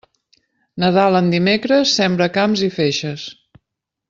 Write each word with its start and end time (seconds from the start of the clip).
Nadal 0.83 1.17
en 1.19 1.29
dimecres, 1.35 1.93
sembra 2.01 2.29
camps 2.39 2.65
i 2.69 2.71
feixes. 2.79 3.29